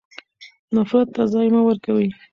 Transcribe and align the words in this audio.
نفرت 0.75 1.07
ته 1.15 1.21
ځای 1.33 1.47
مه 1.53 1.61
ورکوئ. 1.65 2.07